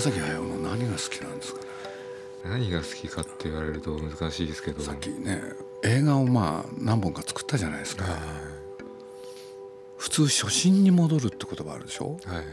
[0.00, 1.66] 宮崎駿の何が好きなんですかね？
[2.44, 4.82] 何が好きかって言われると難しいですけど。
[4.82, 5.42] さっきね
[5.84, 8.04] 映画をまあ何本か作ったじゃないですか、
[9.98, 12.18] 普通初心に戻るって言葉あるでしょ？
[12.24, 12.44] はいはい。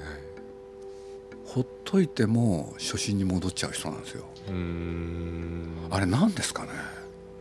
[1.46, 4.26] ほっといても初心に戻っちゃう人なんですよ。
[5.90, 6.70] あれ何ですかね？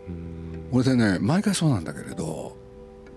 [0.08, 0.68] うーん。
[0.70, 2.56] 俺でね毎回そうなんだけれどど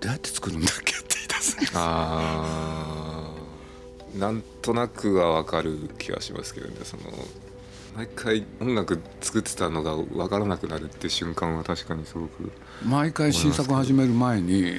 [0.05, 3.08] うやって作るんだっけって言い出すんですあー
[4.15, 6.75] なんとなくは分かる気がしますけどね。
[6.83, 7.03] その
[7.95, 12.51] 毎回音楽作ってたのが分からなくなるって瞬間は確かにすごく
[12.85, 14.75] 毎回新作始める前に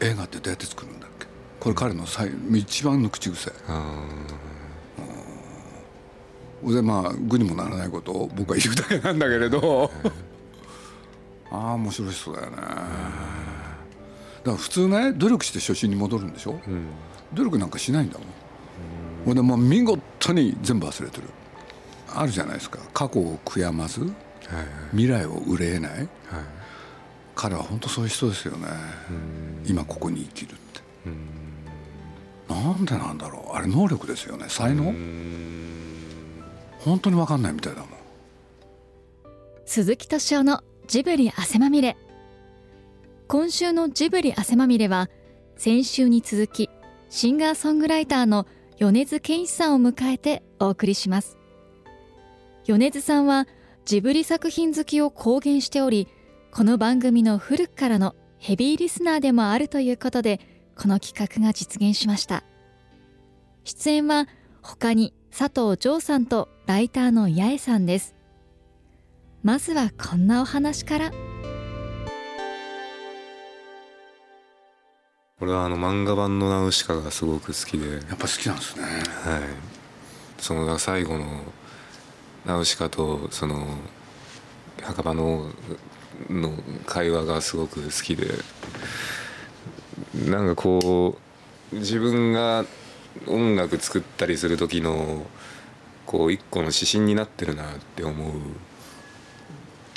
[0.00, 1.26] 映画ってどうやって作るんだっけ？
[1.60, 3.52] これ彼の最一番の口癖。
[3.68, 4.06] あ
[6.64, 9.90] でまあ具にもならないことを僕は言うだけなんだけれど。
[11.50, 12.56] ああ面白い人だよね。
[12.56, 12.70] だか
[14.44, 16.52] ら普通ね努力して初心に戻るんでしょ？
[16.52, 16.86] ーうん
[17.34, 18.28] 努力なんかしないんだもん。
[19.24, 21.24] ほんでもう見事に全部忘れてる。
[22.14, 22.78] あるじゃないですか。
[22.94, 24.10] 過去を悔やまずはい
[24.92, 25.90] 未来を憂えない。
[25.92, 26.00] はい。
[26.00, 26.08] はい
[27.40, 28.66] 彼は本当そういう人ですよね。
[29.64, 30.80] 今ここに生きるって。
[32.52, 33.56] なんでなんだろう。
[33.56, 34.46] あれ能力ですよね。
[34.48, 34.92] 才能？
[36.80, 37.88] 本当に分かんないみたいだもん。
[39.66, 41.96] 鈴木敏夫のジブリ汗まみれ。
[43.28, 45.08] 今週のジブリ汗まみれは
[45.56, 46.68] 先週に続き
[47.10, 48.46] シンガーソングライターの
[48.78, 51.38] 米津玄師さんを迎えてお送りします。
[52.64, 53.46] 米津さんは
[53.84, 56.06] ジブリ作品好きを公言しており
[56.52, 60.40] この番組の古くからのヘビーリスナーでもあるということで
[60.76, 62.44] この企画が実現しました。
[63.64, 64.28] 出演は
[64.62, 68.14] 他に佐藤城さんとライターの八重さんです。
[69.42, 71.27] まずはこんなお話から。
[75.40, 78.84] 俺はあの漫画版のナウシカがすごく好きで、はい、やっぱ好きなんですね。
[80.38, 81.26] その最後の
[82.44, 83.64] ナウシカとその
[84.82, 85.48] 墓場の
[86.28, 86.50] の
[86.86, 88.26] 会話がすごく好きで。
[90.28, 91.18] なんかこ
[91.72, 92.64] う自分が
[93.26, 95.24] 音楽作ったりする時の
[96.06, 98.32] こう一個の指針になってるなって思う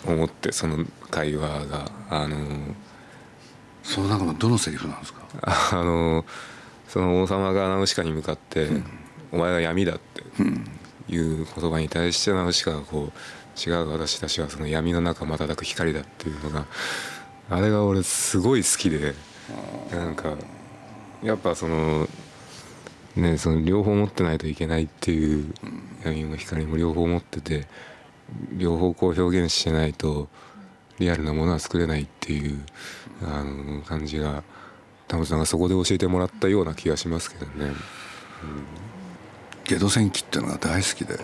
[0.05, 1.91] 思ってその会話が。
[2.11, 2.37] あの
[3.83, 5.21] その中のどのセリフなんですか？
[5.41, 6.25] あの
[6.87, 8.67] その王様がナウシカに向かって
[9.31, 10.23] 「お前は闇だ」って
[11.13, 13.19] いう言葉に対してナウシカがこう
[13.59, 16.65] 「違う私たちはその闇の中瞬く光だ」っていうのが
[17.49, 19.13] あれが俺すごい好きで
[19.91, 20.35] なんか
[21.23, 22.07] やっぱその
[23.15, 25.53] ねその両方持ってないといけないっていう
[26.03, 27.67] 闇も光も両方持ってて
[28.53, 30.29] 両方こう表現してないと
[31.01, 32.63] リアルなものは作れないっていう
[33.23, 34.43] あの感じが
[35.07, 37.73] タモさんがそこで教えてもらったような気がしますけどね。
[39.65, 41.19] ゲド戦記っていうのが大好きで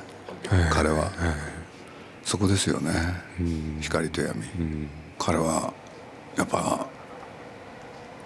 [0.71, 1.11] 彼は。
[2.23, 2.91] そこですよね。
[3.79, 4.43] 光と闇。
[5.17, 5.73] 彼は
[6.35, 6.87] やっぱ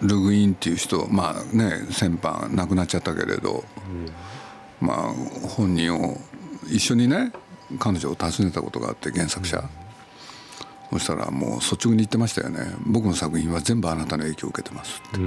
[0.02, 3.64] ルグインっていう人まあね先般亡くなっちゃったけれど
[4.80, 5.14] まあ
[5.56, 6.18] 本人を
[6.70, 7.32] 一緒にね
[7.80, 9.64] 彼女を訪ねたことがあって原作者
[10.92, 12.60] そしたらもう率直に言ってましたよね。
[12.86, 15.18] 僕の作品は全部あなたの影響を受けてますって。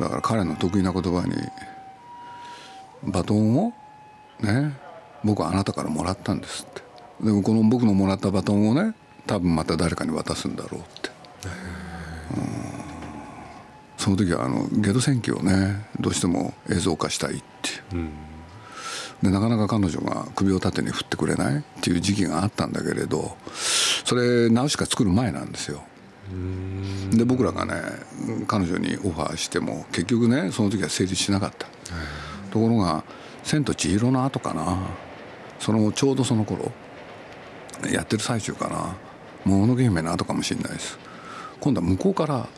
[0.00, 1.34] だから彼の得意な言葉に
[3.04, 3.74] バトンを
[4.40, 4.74] ね
[5.22, 6.82] 僕はあなたからもらったんですって。
[7.22, 8.94] でもこの僕のもらったバトンをね
[9.26, 11.10] 多分また誰かに渡すんだろうって。
[13.98, 17.42] その時はあのゲド戦記をねどうしても映像化したいっ
[17.90, 18.08] ていう、
[19.22, 23.36] でなかなか彼女が首を縦に振ってくれないっていう時期があったんだけれど
[24.04, 25.82] それナウシカ作る前なんですよ。
[27.10, 27.74] で僕らがね
[28.46, 31.66] 彼女にオファーしても結局ねその時は成立しなかった、
[32.50, 33.04] ところが
[33.44, 34.78] 「千と千尋」の後かな。
[35.58, 36.72] そのちょうどその頃
[37.88, 38.96] やってる最中かな
[39.44, 40.98] 「もののけ姫」の後かもしれないです。
[41.60, 42.48] 今度は向こうから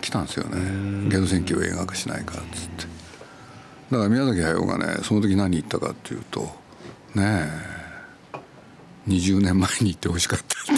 [0.00, 2.93] 来たんですよね「ゲド戦記を映画化しないか」っつって
[3.90, 6.42] だから宮崎駿がねその時何言ったかっていうと
[7.14, 7.74] ねえ
[9.08, 10.76] 20年前に言ってほしかったってい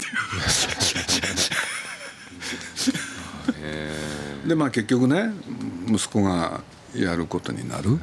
[4.45, 4.47] う。
[4.47, 5.31] でまあ結局ね
[5.87, 6.61] 息子が
[6.95, 7.99] やることになる、うん。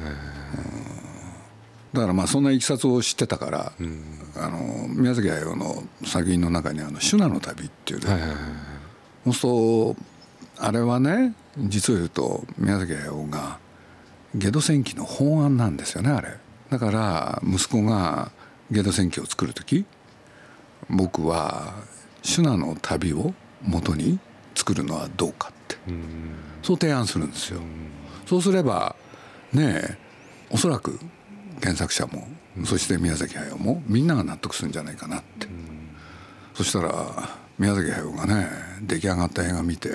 [1.93, 3.71] だからまあそんないきさつを知ってたから、
[4.37, 9.95] あの宮崎駿の作品の中に「あのシュナの旅」っていうね、はいそう
[10.57, 13.57] あれはね実を言うと宮崎駿が
[14.35, 16.37] ゲド戦記の本案なんですよねあれ。
[16.69, 18.31] だから息子が
[18.69, 19.85] ゲド戦記を作る時
[20.89, 21.73] 僕は
[22.21, 23.33] シュナの旅を
[23.63, 24.19] 元に
[24.53, 25.77] 作るのはどうかって。
[26.61, 27.61] そう提案するんですよ。
[28.25, 28.95] そうすれば
[29.53, 29.97] ねえ
[30.49, 30.99] おそらく
[31.61, 32.27] 原作者も、
[32.65, 35.47] そして宮崎駿もみんなが納得するんじゃないかなって、
[36.53, 38.49] そしたら宮崎駿がね
[38.81, 39.89] 出来上がった映画見て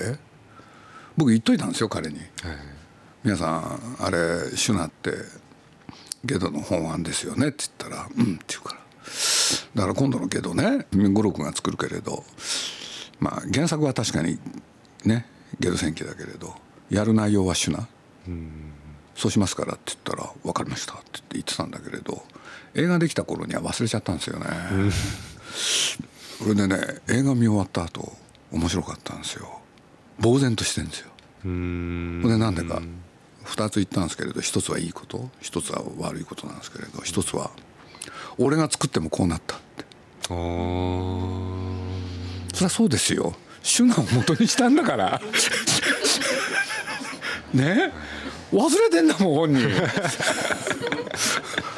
[1.17, 2.27] 僕言っといたんですよ彼に、はい、
[3.23, 5.13] 皆さんあれシュナって
[6.25, 8.81] ゲドの本案ですよねって言ったら「うん」って言うから。
[9.75, 12.25] だから今度のゲドね五六が作るけれど
[13.19, 14.39] まあ原作は確かに
[15.05, 15.27] ね
[15.59, 16.55] ゲド戦記だけれど
[16.91, 17.89] やる内容はシュナ、
[19.15, 22.25] そうしますからって言ったら「分かりました」って言ってたんだけれど
[22.75, 24.47] 映画できた頃には忘れちゃったんですよね。
[26.39, 26.77] それでね
[27.09, 28.13] 映画見終わった後
[28.51, 29.61] 面白かったんですよ。
[30.23, 31.09] 呆然としてんですよ。
[31.43, 32.83] でなんでか
[33.45, 37.51] 2つ言ったんですけれど1つはいいこと1つは悪いことなんですけれど1つは
[38.39, 39.85] 俺が作ってもこうなったって。
[40.31, 40.35] あ
[42.55, 43.35] そりゃそうですよ。
[43.63, 45.21] 主眼を元にしたんだから。
[47.53, 47.93] ね？
[48.53, 49.69] 忘れてんだもん本人。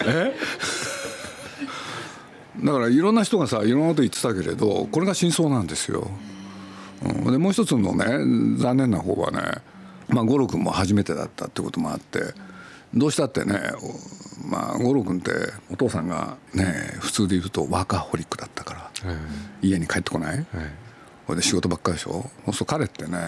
[0.06, 0.35] え？
[2.62, 6.11] だからいろんな人がさいろんなこと言ってたけれどこれが真相なんですよ。
[7.05, 8.05] うん、でもう一つのね
[8.59, 9.41] 残念な方はね、
[10.08, 12.34] まあ、五郎君も初めてだったってこともあって
[12.94, 13.58] どうしたってね、
[14.44, 15.31] まあ、五郎君って
[15.72, 19.16] お父さんがね普通で言うとワーカーホリックだったから、は
[19.62, 20.46] い、家に帰ってこない、はい、
[21.26, 22.10] これで仕事ばっかりでしょ？
[22.12, 23.19] そうすると彼ってね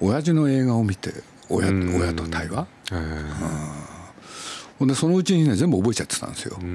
[0.00, 1.12] 親父の映画を見て
[1.48, 2.66] 親親と対話、
[4.80, 4.88] うん。
[4.88, 6.52] でそのうちにね全部覚えちゃってたんですよ。
[6.54, 6.66] だか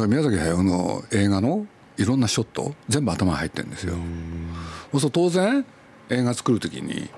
[0.00, 1.66] ら宮崎駿の映画の
[1.98, 3.94] いろんなショット全部頭に入ってるんですよ。
[4.98, 5.64] そう当然
[6.08, 7.10] 映画作る時に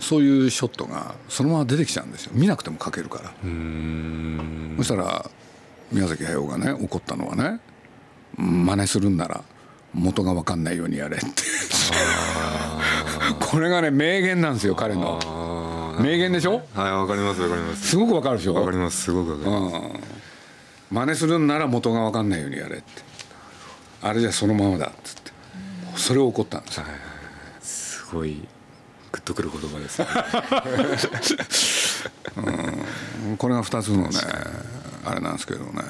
[0.00, 2.32] そういうショットがそのまま出てきちゃうんですよ。
[2.34, 3.30] 見なくても描けるから。
[4.78, 5.30] そしたら
[5.92, 7.60] 宮崎駿がね怒ったのはね
[8.36, 9.42] 真似するんなら
[9.92, 11.26] 元が分かんないようにやれって。
[13.40, 15.18] これがね名言なんですよ彼の。
[16.00, 16.62] 名言でしょ？
[16.74, 17.88] はいわかりますわかります。
[17.88, 18.54] すごくわかるでしょ？
[18.54, 19.78] わかりますすごくわかります、う
[20.94, 22.84] ん、真似するんなら元が分かんないようにやれって。
[24.02, 25.32] あれじゃそのままだっつって。
[25.96, 26.88] それを怒ったんです、はい、
[27.60, 28.46] すごい
[29.12, 30.02] グッとくる言葉です、
[32.36, 34.10] うん、これが2つのね
[35.04, 35.82] あれなんですけどね。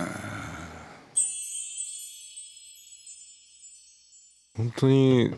[4.57, 5.35] 本当に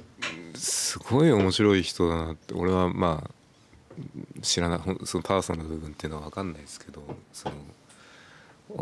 [0.55, 7.03] すごい面白い人だなって俺はまあ知らないそのパーソナル部分っていうのは分かんないですけど
[7.33, 7.55] その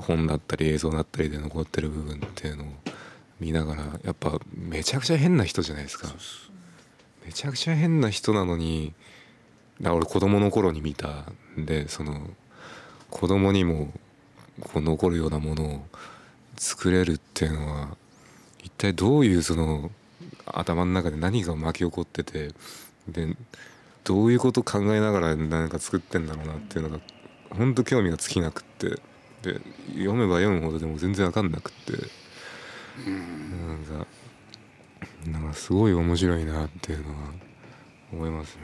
[0.01, 2.67] 本だったり映像だったりで残ってる部分っていうのを
[3.39, 6.09] 見ながらやっぱめちゃくちゃ変な人じゃないですか
[7.25, 8.93] めちゃくちゃ変な人なのに
[9.81, 11.27] だ俺子供の頃に見た
[11.59, 12.29] んでその
[13.11, 13.93] 子供にも
[14.61, 15.87] こう残るようなものを
[16.57, 17.97] 作れるっていうのは
[18.63, 19.91] 一体どういうその
[20.47, 22.51] 頭の中で何が巻き起こってて
[23.09, 23.37] で
[24.05, 27.01] どういうこと考えながら何か作ってんだろうなっていうのが
[27.51, 28.89] 本当興味が尽きなくって
[29.43, 29.61] で
[29.93, 32.21] 読めば読むほどでも全然分かんなくって。
[33.07, 34.07] なんか
[35.27, 37.17] なんかすごい面白いなっていうのは
[38.13, 38.63] 思いますね。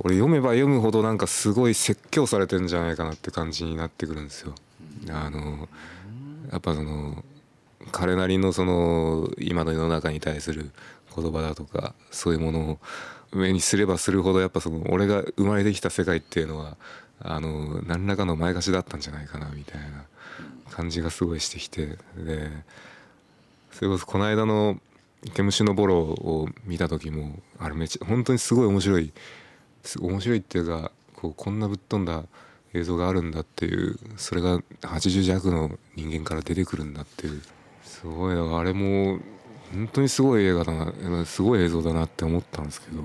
[0.00, 4.54] 俺読めば読むほどなんかすごい説教されてんじゃないかなって感じになってくるんですよ。
[5.10, 5.68] あの
[6.52, 7.24] やっぱその
[7.90, 10.70] 彼なりのその今の世の中に対する
[11.14, 12.78] 言葉だとかそういうものを
[13.32, 16.76] 上にすればするほどやっぱその俺が生まれてきた世界っていうのは
[17.20, 20.04] あの何らかの前貸しだったんじゃないかなみたいな
[20.70, 21.86] 感じがすごいしてきて
[22.16, 22.50] で
[23.72, 24.80] それこそこの間の
[25.34, 29.12] 「毛虫のボロ」を見た時もあれめっちゃ本当にすごい面白い
[30.00, 32.24] 面白いっていうかこうこんなぶっ飛んだ
[32.74, 37.42] 映像があるんだっていうそれが80弱の人間から出てくるんだっていう
[37.82, 39.18] すごいあれも
[39.72, 43.02] 本当にすごい映画だなすごい映像だなって思ったんですけど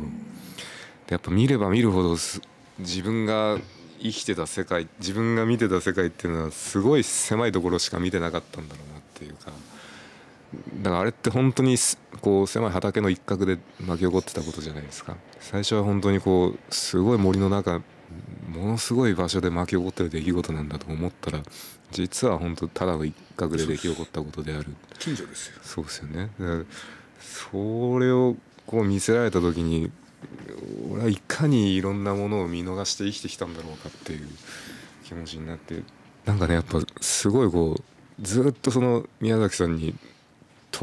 [1.10, 2.16] やっぱ見れば見るほど
[2.80, 3.58] 自分が
[4.00, 9.52] 生きてた世界自分が見てた世界っていうのはすごい狭いところしか見てなかったんだろうなっていうか
[10.82, 11.76] だからあれって本当に
[12.22, 15.18] こう狭い畑の一角で巻き起こってたことじゃないですか。
[15.40, 17.82] 最初は本当にこうすごい森の中
[18.50, 21.42] ものすごい場所で巻き起こってる出来事なんだと思ったら
[21.92, 24.68] 実は本当ただの一角で出来起こったことである。
[25.00, 25.60] 近所ですよ。
[25.64, 26.30] そうですよね。
[27.20, 29.92] それをこう見せられた時に
[30.92, 34.28] 俺はいかにいろんなものを見逃して生きてきたんだろうかっていう
[35.04, 35.82] 気持ちになって
[36.26, 37.84] なんかねやっぱすごいこう
[38.22, 39.96] ずっとその宮崎さんに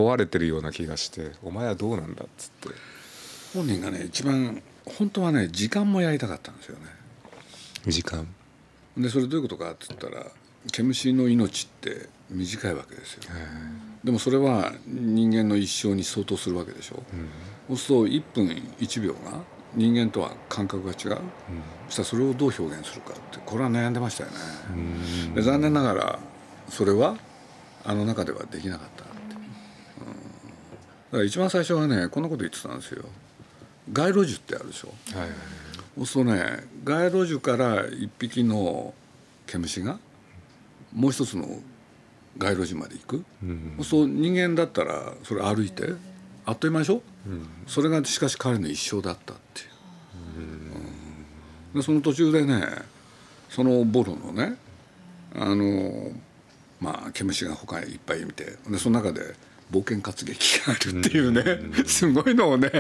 [0.01, 2.69] 問われてるような気がして「お前はどうなんだ」っつって。
[3.53, 6.87] 本人がね一番本当はね時間もやりたかったんですよね。
[7.87, 8.27] 時間。
[8.97, 10.25] でそれどういうことかっつったら
[10.73, 13.23] 毛虫の命って短いわけですよ。
[14.03, 17.03] でもそれは人間の一生に相当するわけでしょ、
[17.69, 19.43] うん、そうすると1分1秒が
[19.75, 21.19] 人間とは感覚が違う、うん、
[21.89, 24.37] そしたらそれをどう表現するかってこれは悩んでましたよね。
[25.35, 26.19] で残念ながら
[26.71, 27.19] それは
[27.85, 29.05] あの中ではできなかった
[31.11, 33.05] から一番最初はねこんなこと言ってたんですよ。
[33.93, 35.31] 街路樹ってあるでしょ、はいはい、
[35.97, 38.95] そうするとね街路樹から一匹の
[39.47, 39.99] 毛虫が
[40.95, 41.47] もう一つの
[42.39, 45.95] 街路樹まで行く、うん、そう人間だったらそれ歩いて
[46.47, 49.69] あっという間でしょ、うん、それがしかし彼の一生だったっていう、
[51.75, 52.65] うん、でその途中でね
[53.49, 54.57] そのボロのね
[55.35, 56.13] あの
[56.81, 59.35] まあ毛虫が他にいっぱい見てでその中で
[59.71, 62.79] 冒険活劇があるっていうね、すごいのをね考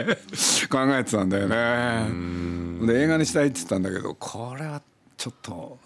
[0.96, 2.86] えてたんだよね。
[2.86, 4.82] で映画にしたいって言ったんだけどこれは
[5.16, 5.78] ちょっと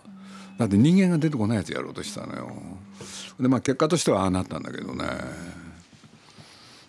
[0.59, 2.53] だって人間が出てこないやつやろうとしたのよ。
[3.41, 5.05] でまあ結果としてはああなったんだけどね。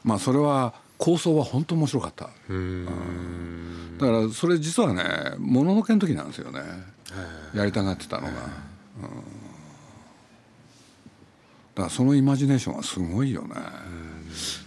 [0.03, 2.29] まあそれは構想は本当面白かった。
[2.49, 3.97] うん。
[3.97, 5.03] だからそれ実はね
[5.39, 6.61] もののけの時なんですよね。
[7.53, 8.29] やりたがってたのが。
[8.29, 8.33] うん。
[8.33, 8.39] だ
[11.75, 13.55] からそのイマジネーションはすごいよね。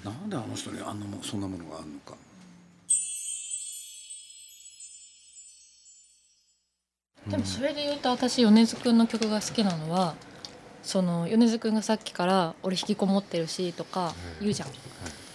[0.05, 2.17] なんであの人にあんなもそんなものがあるのか。
[7.27, 10.15] でもそれで言うと私米津君の曲が好きなのは
[10.83, 14.69] その米津君がさっきから「俺引きこもってるし」とか言うじゃん。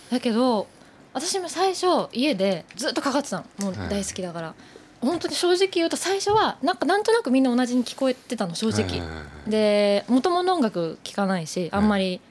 [0.09, 0.67] だけど
[1.13, 3.45] 私も最初家でずっとかかってたの。
[3.59, 4.55] もう大好きだから。
[5.03, 9.01] 本当に正直言うと最初はなんかなんとなくみんな同じに聞こえてたの正直、
[9.47, 12.21] でもともと音楽聴かないしあんまり、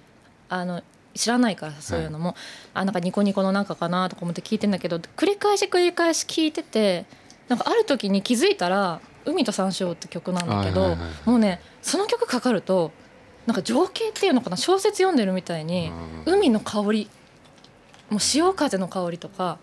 [0.48, 0.82] あの
[1.14, 2.36] 知らないからそういうのも、はい、
[2.74, 7.04] あなんかニコニコのなんかかなとか思って聞いてんだけど繰り返し繰り返し聞いてて
[7.48, 12.92] なんかある時に気づいたら「海と山椒」って曲なんだけど、もうねその曲かかると
[13.46, 15.92] なんか情景っていうのかな小説読んでるみたいに
[16.26, 17.10] 海の香り
[18.08, 19.58] もう潮風の香りとか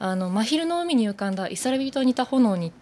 [0.00, 2.72] あの真昼の海に浮かんだイサラビと似た炎に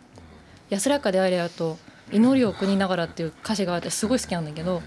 [0.70, 1.78] 安らかであれやと
[2.12, 4.82] 祈りを送りながらっていう歌詞があってすごい好きなんだけど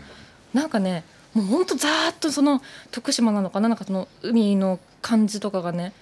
[0.54, 5.94] なんかねもうほんとざーっとその徳島なのかななんかその海の感じとかがね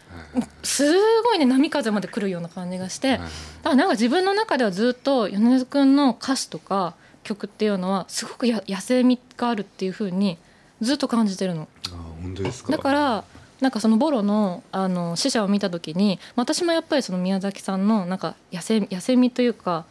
[0.63, 0.83] す
[1.23, 3.29] ごいね波風まで来るような感じがしてだか
[3.69, 10.37] らなんか自分の中ではずっと米津君の歌詞とか曲っていうのはすごくや野生味があるっていうふうに
[10.81, 11.67] ずっと感じてるの。
[11.87, 11.89] あ
[12.21, 12.71] 本当ですか。
[12.71, 13.23] だから
[13.61, 19.85] なんかそのボロのあの死者を見た時に私もやっぱりその宮崎さんのなんか野生野生味というか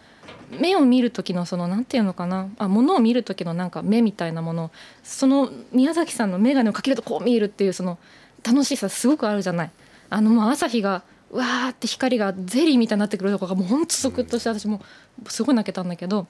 [0.50, 4.70] 目を見る時のそのなんていうのかなあ物を見る時のなんか目みたいなもの
[5.02, 7.98] その宮崎さんの眼鏡をかけるとこう見えるっていうその
[8.44, 9.70] 楽しさすごくあるじゃない。
[10.08, 14.80] あのもう朝日がわーって光がゼリーみたいになってくるとこがもうほんとゾクッとして私も
[15.26, 16.28] すごい泣けたんだけど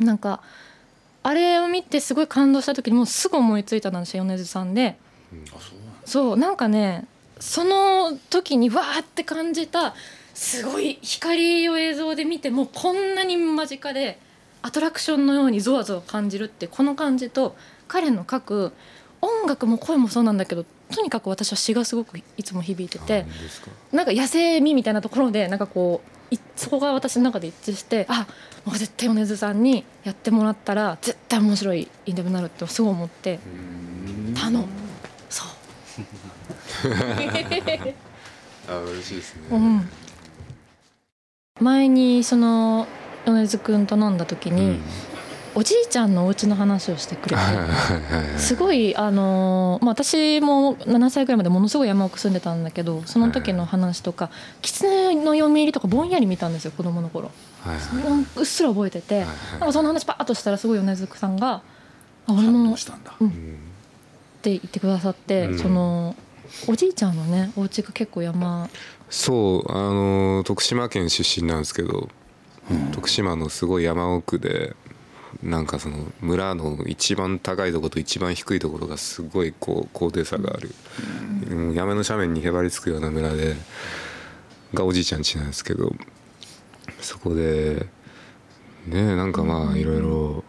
[0.00, 0.40] なんか
[1.22, 4.98] あれを見てすごい感動した時にもうすぐ思いついたのは米津さんで。
[5.32, 7.06] うんそうなんかね
[7.40, 9.94] その時にわーって感じた
[10.34, 14.18] すごい光を映像で見てもこんなに間近で
[14.62, 17.56] アトラクションのようにゾワゾワ感じるってこの感じと
[17.86, 18.72] 彼の書く
[19.20, 23.26] 音楽も声もそうなんだけどとにかく私は詩がすごくいつも響いてて
[23.92, 25.66] なんか野生味みたいなところでなんか？
[25.66, 28.26] こうそこが私の中で一致してあ
[28.64, 33.38] もう絶対米津さんにやってもらったら絶対面白いインタビューになるってすごい思って
[34.34, 34.66] 頼む。
[38.68, 39.88] あ嬉しいですね、うん、
[41.60, 42.86] 前にその
[43.26, 44.82] 米津君と飲んだ時に、うん、
[45.54, 54.30] おじいちゃんのお家の話をしてくれてすごいあの、まあ、私も7歳ぐらいまでものすごい山奥住んでたんだけどその時の話とか
[54.62, 57.30] 狐の読み入りとかぼんやり見たんですよ子供の頃、
[57.62, 61.62] はいはい、うっすら覚えてて、はいはい、なんかその話パッとしたらすごい米津さんが
[62.26, 62.58] 「あ俺も」
[63.20, 63.30] うん、っ
[64.42, 66.16] て言ってくださって、うん、その
[66.66, 68.68] おじいちゃんのねお家が結構山。
[69.10, 72.08] そうあの徳島県出身なんですけど、
[72.70, 74.74] うん、徳島のすごい山奥で
[75.42, 80.74] なんかその村の一番高いところと一番低いところがすごいこう高低差がある、
[81.50, 83.54] うん、山の斜面にへばりつくような村で
[84.72, 85.92] がおじいちゃん家なんですけど
[87.00, 87.86] そこで
[88.86, 90.44] ねなんかまあいろいろ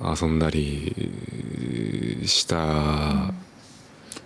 [0.00, 3.32] 遊んだりした。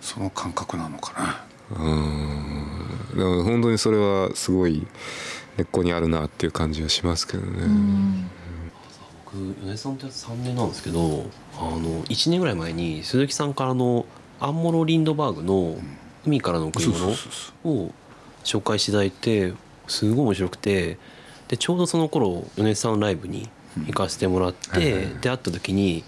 [0.01, 1.77] その感覚なのかな。
[1.77, 3.17] うん。
[3.17, 4.85] でも本当にそれはすごい
[5.57, 7.67] 根っこにあるなっていう感じはしますけどね、
[9.25, 11.25] 僕米さんって3年なんですけど
[11.57, 14.05] あの1年ぐらい前に鈴木さんからの
[14.39, 15.77] アンモロ・リンドバーグの
[16.25, 17.15] 「海からの贈り物」
[17.63, 17.91] を
[18.43, 19.53] 紹介していただいて
[19.87, 20.97] すごい面白くて
[21.47, 23.49] でちょうどその頃米さんライブに
[23.85, 26.03] 行かせてもらって、で会った時に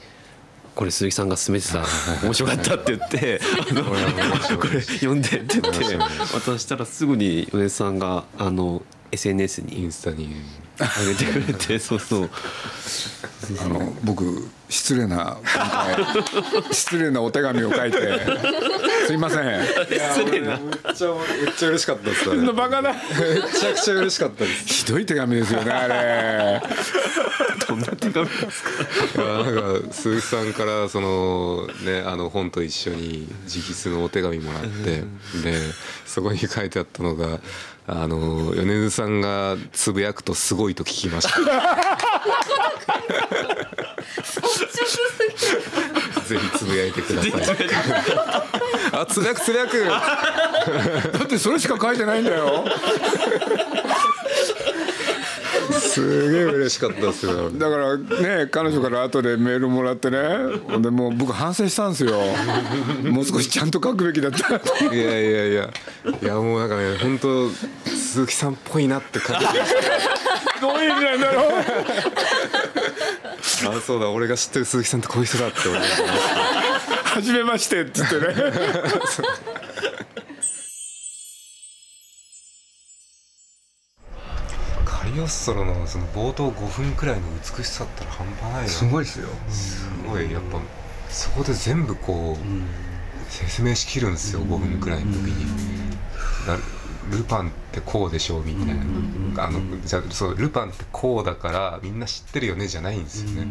[0.76, 1.84] これ鈴木さんが勧めてた
[2.24, 3.42] 面白かったって言って
[4.58, 5.98] 「これ読んで」って言って
[6.34, 10.36] 渡したらすぐに米津さんがあの SNS にインスタに。
[10.80, 12.30] あげてくれて そうそう。
[13.64, 15.38] あの僕失礼な
[16.72, 17.98] 失礼なお手紙を書いて
[19.08, 19.66] すいません。
[19.66, 20.58] 失礼な。
[20.58, 21.08] めっちゃ
[21.44, 24.66] めっちゃ嬉しかったですめバカだちゃくちゃ嬉しかったです。
[24.66, 26.62] ひどい手紙ですよねあれ
[27.68, 28.64] どんな手紙です
[29.16, 29.22] か？
[29.24, 35.04] いやなんか鈴木さんからそのね あの本と一緒に直筆のお手紙もらって
[35.44, 35.58] で
[36.06, 37.40] そこに書いてあったのが
[37.88, 41.40] あの米津さんがつぶやくとすごいと聞きました。
[46.28, 47.34] ぜひつぶやいてください。
[48.92, 49.86] あつぶやくつぶやく。
[49.86, 52.66] だってそれしか書いてないんだよ
[55.80, 57.50] すげえ嬉しかったですよ。
[57.50, 60.20] だからね彼女から後でメールもらってね。
[60.68, 62.20] ほんでもう僕反省したんですよ。
[63.10, 64.56] もう少しちゃんと書くべきだった
[64.94, 65.70] いやいやいや。
[66.22, 67.50] いやもうなんかね本当
[67.90, 69.46] 鈴木さんっぽいなって感じ。
[70.62, 71.64] どういう意味なんだろう。
[73.70, 76.04] あそうだ俺が知ってる鈴木さんってこういう人だって思いました。
[77.16, 78.28] はじめましてっつってね
[85.26, 87.24] ッソロのその冒頭5分くらいの
[87.58, 89.30] 美しさったら半端ないなすごいですよ。
[89.50, 90.60] すごいやっぱ
[91.10, 95.46] そこで全部こう説明しきるんですよ5分くらいの時に。
[96.46, 96.58] だ
[97.10, 98.76] ルパンってこうでしょうみたい
[99.36, 99.46] な。
[99.46, 103.48] あのじゃあそうルパンってこうだからみんな知ってるよねじゃないんですよね。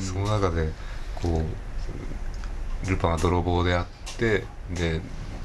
[0.00, 0.70] その中で
[1.14, 1.42] こ
[2.86, 5.00] うルパンは泥棒であってで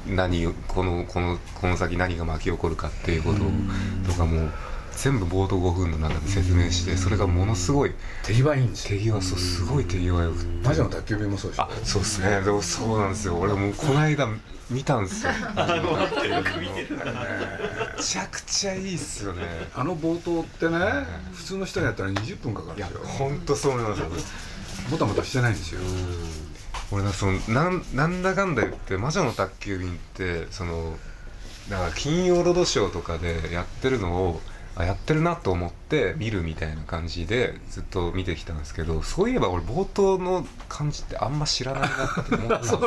[0.06, 3.40] 何をこのこのこの先何が巻き起こるかっていうこと
[4.10, 4.50] とかも
[4.96, 10.68] 全部冒頭5分の中で説明してそれがものすごい手際いいんです手際そうすごい手際よくって。
[10.68, 11.62] 魔女の宅急便もそうでしょ。
[11.62, 12.40] あそうですね。
[12.42, 13.36] でもそうなんですよ。
[13.36, 14.28] 俺もうこの間
[14.70, 15.32] 見たんですよ。
[15.32, 15.38] め
[18.02, 19.42] ちゃくちゃいいっすよね。
[19.74, 20.78] あの冒頭ってね
[21.34, 24.08] 普通の人がやったら20分かかるんですよ本当そう思いますよ。
[24.90, 25.80] もたもたしてないんですよ。
[26.90, 30.96] 俺なそのなんなんだかんだ言って「魔女の宅急便」ってその
[31.70, 34.40] だから金曜ロードショーとかでやってるのを
[34.74, 42.80] あやってるなと思って見るみたいな感じでずっと見てきたんですけどそういえば俺冒頭の感じってあんま知らないなって思ったんですよ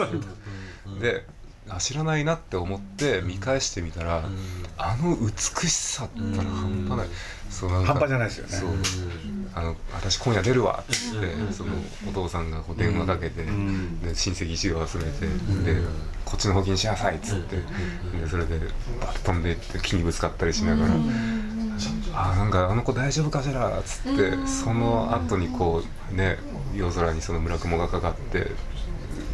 [0.99, 1.25] で
[1.69, 4.23] あ知らないなって思って見返してみたら、
[4.77, 7.07] あの美しさったら半端ない、
[7.49, 8.77] そ半端じゃないですよね。
[9.55, 11.73] あの私今夜出るわっつって、その
[12.07, 13.49] お父さんがこう電話かけて、で
[14.13, 15.25] 親戚一同集めて、
[15.73, 15.81] で
[16.23, 17.63] こっちのほうきにしなさいっつって、で
[18.29, 18.59] それで
[18.99, 20.93] バッと飛んでいって木にぶつかったりしながら。
[22.55, 23.79] かあの子大丈夫かしら？
[23.79, 26.37] っつってその後にこうね
[26.75, 28.47] 夜空にその村雲がかかって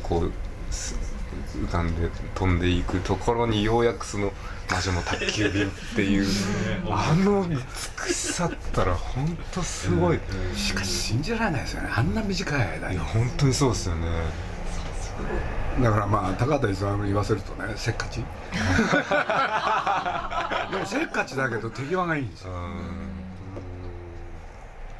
[0.04, 0.32] こう
[0.74, 0.96] す
[1.56, 4.32] 浮かんで飛んでいくところにようやくその
[4.72, 6.26] 魔女の宅急便っていう
[6.90, 7.58] あの美
[8.14, 10.20] しさったら本当すごい。
[10.56, 11.90] しかし信じられないですよね。
[11.94, 12.96] あんな短い間に。
[12.96, 14.08] いや本当にそうですよね。
[15.82, 18.22] だからまあ高畑勲に言わせるとねせっかち。
[20.72, 22.52] でもせっかちだけど手際がいいんですよ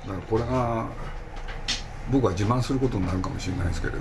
[0.08, 0.86] だからこれが
[2.12, 4.00] 僕は自慢することになるかもしれないですけれど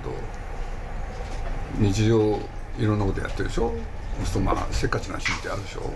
[1.79, 2.39] 日常
[2.79, 3.73] いろんなことやってるでしょ？
[4.19, 5.93] そうするとまあせっかちなシーンってあるでしょ、はい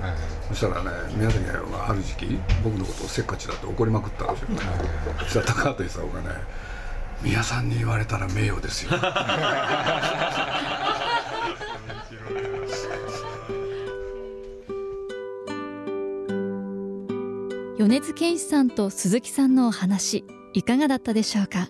[0.49, 4.49] そしたらね宮崎駿がある時期僕のことをせっかちだって怒りまくったんですよ。
[4.51, 4.61] ね、
[5.21, 6.29] そしたら高畑勲がね
[7.23, 8.91] 宮さんに言われたら名誉ですよ
[17.87, 21.69] 米津玄師さんと鈴木さんのお話いかがだったでしょうか？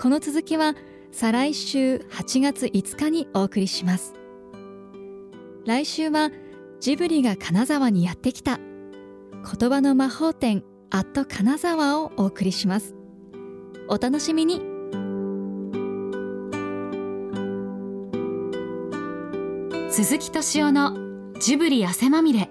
[0.00, 0.74] この続きは
[1.12, 4.14] 再来週8月5日にお送りします。
[5.66, 6.30] 来週は
[6.80, 12.94] ジブリが金沢にやってきた言葉の魔法店アット金沢をお送りします。
[13.90, 14.62] お楽しみに。
[19.90, 20.96] 鈴木敏夫の
[21.40, 22.50] ジブリ汗まみれ。